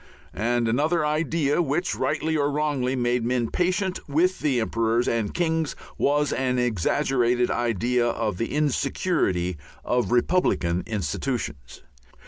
And 0.33 0.67
another 0.67 1.05
idea 1.05 1.61
which, 1.61 1.93
rightly 1.93 2.35
or 2.35 2.49
wrongly, 2.49 2.95
made 2.95 3.23
men 3.23 3.51
patient 3.51 3.99
with 4.09 4.39
the 4.39 4.59
emperors 4.59 5.07
and 5.07 5.31
kings 5.31 5.75
was 5.95 6.33
an 6.33 6.57
exaggerated 6.57 7.51
idea 7.51 8.07
of 8.07 8.39
the 8.39 8.51
insecurity 8.55 9.57
of 9.85 10.11
republican 10.11 10.81
institutions. 10.87 11.83